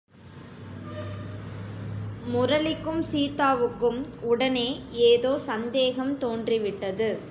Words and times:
முரளிக்கும் 2.31 3.01
சீதாவுக்கும் 3.11 3.99
உடனே 4.21 4.67
ஏதோ 5.03 5.37
சந்தேகம் 5.49 6.17
தோன்றிவிட்டது. 6.17 7.11